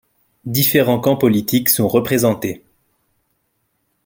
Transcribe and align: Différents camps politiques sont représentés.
Différents 0.47 0.99
camps 0.99 1.15
politiques 1.15 1.69
sont 1.69 1.87
représentés. 1.87 2.63